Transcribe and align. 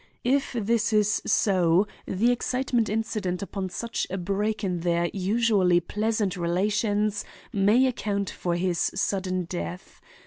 If 0.25 0.53
this 0.53 0.91
is 0.93 1.21
so, 1.27 1.85
the 2.07 2.31
excitement 2.31 2.89
incident 2.89 3.43
upon 3.43 3.69
such 3.69 4.07
a 4.09 4.17
break 4.17 4.63
in 4.63 4.79
their 4.79 5.11
usually 5.13 5.79
pleasant 5.79 6.35
relations 6.35 7.23
may 7.53 7.85
account 7.85 8.31
for 8.31 8.55
his 8.55 8.79
sudden 8.95 9.43
death. 9.43 10.01